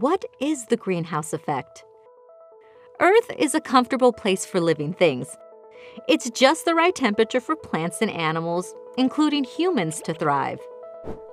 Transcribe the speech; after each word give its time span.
What 0.00 0.24
is 0.38 0.66
the 0.66 0.76
greenhouse 0.76 1.32
effect? 1.32 1.82
Earth 3.00 3.32
is 3.36 3.56
a 3.56 3.60
comfortable 3.60 4.12
place 4.12 4.46
for 4.46 4.60
living 4.60 4.92
things. 4.92 5.36
It's 6.06 6.30
just 6.30 6.64
the 6.64 6.76
right 6.76 6.94
temperature 6.94 7.40
for 7.40 7.56
plants 7.56 8.00
and 8.00 8.08
animals, 8.08 8.76
including 8.96 9.42
humans, 9.42 10.00
to 10.02 10.14
thrive. 10.14 10.60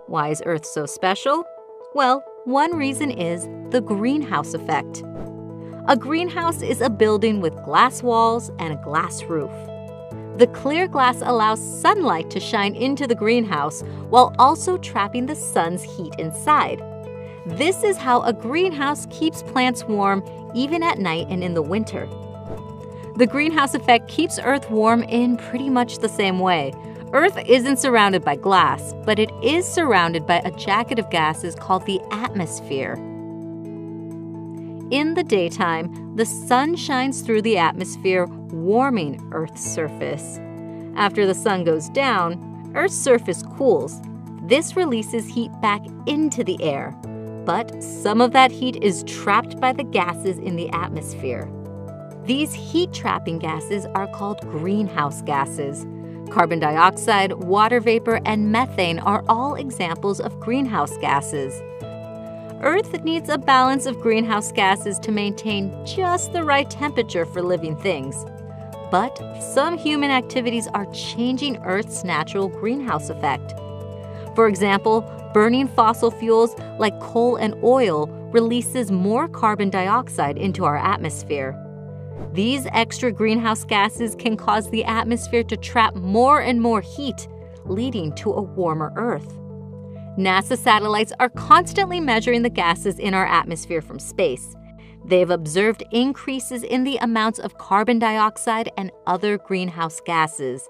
Why 0.07 0.29
is 0.29 0.41
Earth 0.47 0.65
so 0.65 0.87
special? 0.87 1.45
Well, 1.93 2.23
one 2.45 2.75
reason 2.75 3.11
is 3.11 3.47
the 3.69 3.81
greenhouse 3.81 4.55
effect. 4.55 5.03
A 5.87 5.95
greenhouse 5.95 6.63
is 6.63 6.81
a 6.81 6.89
building 6.89 7.41
with 7.41 7.63
glass 7.65 8.01
walls 8.01 8.49
and 8.57 8.73
a 8.73 8.83
glass 8.83 9.21
roof. 9.25 9.53
The 10.39 10.49
clear 10.55 10.87
glass 10.87 11.21
allows 11.21 11.61
sunlight 11.81 12.31
to 12.31 12.39
shine 12.39 12.73
into 12.73 13.05
the 13.05 13.13
greenhouse 13.13 13.83
while 14.09 14.33
also 14.39 14.77
trapping 14.79 15.27
the 15.27 15.35
sun's 15.35 15.83
heat 15.83 16.15
inside. 16.17 16.81
This 17.45 17.83
is 17.83 17.97
how 17.97 18.21
a 18.23 18.33
greenhouse 18.33 19.05
keeps 19.11 19.43
plants 19.43 19.83
warm 19.83 20.23
even 20.55 20.81
at 20.81 20.97
night 20.97 21.27
and 21.29 21.43
in 21.43 21.53
the 21.53 21.61
winter. 21.61 22.07
The 23.17 23.27
greenhouse 23.27 23.75
effect 23.75 24.07
keeps 24.07 24.39
Earth 24.39 24.71
warm 24.71 25.03
in 25.03 25.37
pretty 25.37 25.69
much 25.69 25.99
the 25.99 26.09
same 26.09 26.39
way. 26.39 26.73
Earth 27.13 27.37
isn't 27.45 27.77
surrounded 27.77 28.25
by 28.25 28.35
glass, 28.35 28.95
but 29.05 29.19
it 29.19 29.29
is 29.43 29.67
surrounded 29.67 30.25
by 30.25 30.39
a 30.39 30.49
jacket 30.51 30.97
of 30.97 31.11
gases 31.11 31.53
called 31.53 31.85
the 31.85 32.01
atmosphere. 32.11 32.95
In 34.89 35.13
the 35.13 35.23
daytime, 35.23 36.15
the 36.15 36.25
sun 36.25 36.75
shines 36.75 37.21
through 37.21 37.43
the 37.43 37.59
atmosphere, 37.59 38.25
warming 38.25 39.29
Earth's 39.31 39.63
surface. 39.63 40.39
After 40.95 41.27
the 41.27 41.35
sun 41.35 41.63
goes 41.63 41.89
down, 41.89 42.71
Earth's 42.73 42.97
surface 42.97 43.43
cools. 43.55 44.01
This 44.41 44.75
releases 44.75 45.27
heat 45.27 45.51
back 45.61 45.81
into 46.07 46.43
the 46.43 46.61
air 46.61 46.99
but 47.45 47.81
some 47.83 48.21
of 48.21 48.31
that 48.31 48.51
heat 48.51 48.77
is 48.81 49.03
trapped 49.03 49.59
by 49.59 49.71
the 49.71 49.83
gases 49.83 50.37
in 50.39 50.55
the 50.55 50.69
atmosphere. 50.69 51.49
These 52.25 52.53
heat 52.53 52.91
trapping 52.91 53.37
gases 53.37 53.85
are 53.93 54.07
called 54.07 54.41
greenhouse 54.41 55.21
gases. 55.21 55.85
Carbon 56.31 56.59
dioxide, 56.59 57.33
water 57.33 57.79
vapor, 57.79 58.19
and 58.25 58.51
methane 58.51 58.97
are 58.99 59.23
all 59.29 59.53
examples 59.55 60.19
of 60.19 60.39
greenhouse 60.39 60.97
gases. 60.97 61.61
Earth 62.61 63.03
needs 63.03 63.29
a 63.29 63.37
balance 63.37 63.85
of 63.85 64.01
greenhouse 64.01 64.51
gases 64.51 64.97
to 64.99 65.11
maintain 65.11 65.71
just 65.85 66.33
the 66.33 66.43
right 66.43 66.67
temperature 66.67 67.25
for 67.25 67.43
living 67.43 67.77
things. 67.77 68.25
But 68.89 69.15
some 69.39 69.77
human 69.77 70.09
activities 70.09 70.67
are 70.69 70.91
changing 70.93 71.57
Earth's 71.57 72.03
natural 72.03 72.47
greenhouse 72.47 73.09
effect. 73.09 73.53
For 74.35 74.47
example, 74.47 75.01
burning 75.33 75.67
fossil 75.67 76.11
fuels 76.11 76.55
like 76.77 76.99
coal 76.99 77.37
and 77.37 77.55
oil 77.63 78.07
releases 78.31 78.91
more 78.91 79.27
carbon 79.29 79.69
dioxide 79.69 80.37
into 80.37 80.65
our 80.65 80.77
atmosphere. 80.77 81.59
These 82.33 82.67
extra 82.73 83.11
greenhouse 83.11 83.63
gases 83.63 84.13
can 84.15 84.35
cause 84.35 84.69
the 84.69 84.83
atmosphere 84.83 85.43
to 85.43 85.55
trap 85.55 85.95
more 85.95 86.41
and 86.41 86.61
more 86.61 86.81
heat, 86.81 87.27
leading 87.65 88.13
to 88.15 88.33
a 88.33 88.41
warmer 88.41 88.91
Earth. 88.97 89.37
NASA 90.17 90.57
satellites 90.57 91.13
are 91.19 91.29
constantly 91.29 91.99
measuring 91.99 92.41
the 92.41 92.49
gases 92.49 92.99
in 92.99 93.13
our 93.13 93.25
atmosphere 93.25 93.81
from 93.81 93.99
space. 93.99 94.55
They've 95.05 95.29
observed 95.29 95.83
increases 95.91 96.63
in 96.63 96.83
the 96.83 96.97
amounts 96.97 97.39
of 97.39 97.57
carbon 97.57 97.99
dioxide 97.99 98.69
and 98.77 98.91
other 99.05 99.37
greenhouse 99.37 100.01
gases. 100.05 100.67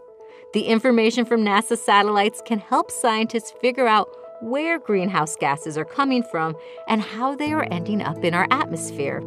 The 0.56 0.67
information 0.67 1.25
from 1.25 1.44
NASA 1.44 1.78
satellites 1.78 2.42
can 2.45 2.59
help 2.59 2.89
scientists 2.89 3.52
figure 3.59 3.88
out 3.88 4.08
where 4.39 4.80
greenhouse 4.80 5.36
gases 5.36 5.78
are 5.78 5.84
coming 5.84 6.23
from, 6.23 6.56
and 6.88 7.02
how 7.02 7.36
they 7.36 7.52
are 7.52 7.67
ending 7.72 8.02
up 8.02 8.23
in 8.23 8.34
our 8.34 8.48
atmosphere. 8.52 9.22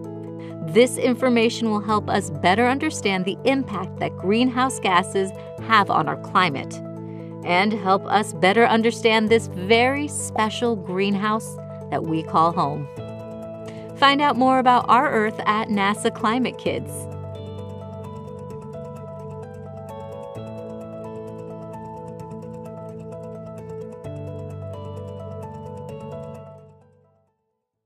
This 0.68 0.96
information 0.96 1.68
will 1.68 1.82
help 1.82 2.08
us 2.08 2.30
better 2.30 2.66
understand 2.66 3.26
the 3.26 3.36
impact 3.44 3.98
that 3.98 4.16
greenhouse 4.16 4.80
gases 4.80 5.30
have 5.64 5.90
on 5.90 6.08
our 6.08 6.16
climate 6.22 6.72
and 7.44 7.74
help 7.74 8.06
us 8.06 8.32
better 8.32 8.64
understand 8.64 9.28
this 9.28 9.48
very 9.48 10.08
special 10.08 10.76
greenhouse 10.76 11.56
that 11.90 12.04
we 12.04 12.22
call 12.22 12.52
home. 12.52 12.88
Find 13.98 14.22
out 14.22 14.36
more 14.36 14.60
about 14.60 14.86
our 14.88 15.12
Earth 15.12 15.38
at 15.40 15.68
NASA 15.68 16.14
Climate 16.14 16.56
Kids. 16.56 16.90